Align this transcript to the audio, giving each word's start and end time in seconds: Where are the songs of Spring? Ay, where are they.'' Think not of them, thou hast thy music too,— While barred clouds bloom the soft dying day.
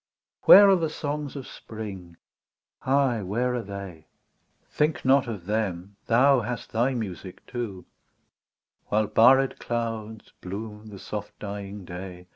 Where 0.45 0.67
are 0.67 0.75
the 0.75 0.89
songs 0.89 1.35
of 1.35 1.45
Spring? 1.45 2.17
Ay, 2.87 3.21
where 3.21 3.53
are 3.53 3.61
they.'' 3.61 4.07
Think 4.75 5.05
not 5.05 5.27
of 5.27 5.45
them, 5.45 5.95
thou 6.07 6.39
hast 6.39 6.71
thy 6.71 6.95
music 6.95 7.45
too,— 7.45 7.85
While 8.87 9.05
barred 9.05 9.59
clouds 9.59 10.33
bloom 10.41 10.87
the 10.87 10.97
soft 10.97 11.37
dying 11.37 11.85
day. 11.85 12.25